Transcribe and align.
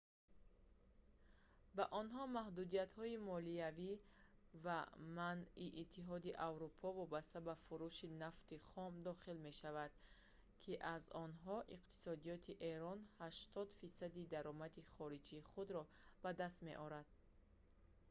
ба 1.75 1.85
онҳо 2.01 2.23
маҳдудиятҳои 2.37 3.23
молиявӣ 3.29 3.91
ва 4.65 4.77
манъи 5.17 5.67
иттиҳоди 5.83 6.37
аврупо 6.49 6.85
вобаста 7.01 7.37
ба 7.47 7.55
фурӯши 7.65 8.07
нафти 8.23 8.55
хом 8.69 8.93
дохил 9.07 9.37
мешавад 9.47 9.91
ки 10.61 10.73
аз 10.95 11.03
онҳо 11.25 11.57
иқтисодиёти 11.75 12.53
эрон 12.71 12.99
80 13.25 13.79
фисади 13.79 14.23
даромади 14.33 14.87
хориҷии 14.93 15.47
худро 15.51 15.81
ба 16.23 16.31
даст 16.41 16.57
меорад 16.67 17.07